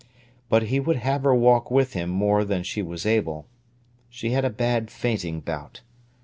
[0.49, 3.45] But he would have her walk with him more than she was able.
[4.09, 5.81] She had a bad fainting bout.